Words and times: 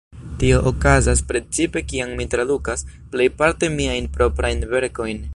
Tio 0.43 0.61
okazas 0.69 1.19
precipe 1.31 1.83
kiam 1.91 2.15
mi 2.21 2.25
tradukas, 2.35 2.85
plejparte 3.15 3.69
miajn 3.77 4.09
proprajn 4.17 4.65
verkojn. 4.73 5.23